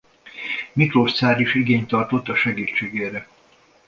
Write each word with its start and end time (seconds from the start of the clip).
Miklós 0.73 1.13
cár 1.15 1.39
is 1.39 1.55
igényt 1.55 1.87
tartott 1.87 2.27
a 2.29 2.35
segítségére. 2.35 3.27